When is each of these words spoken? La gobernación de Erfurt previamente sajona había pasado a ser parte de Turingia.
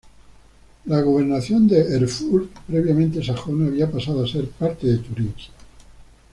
La 0.85 0.99
gobernación 1.01 1.67
de 1.67 1.95
Erfurt 1.95 2.51
previamente 2.65 3.23
sajona 3.23 3.67
había 3.67 3.91
pasado 3.91 4.23
a 4.23 4.27
ser 4.27 4.47
parte 4.49 4.87
de 4.87 4.97
Turingia. 4.97 5.51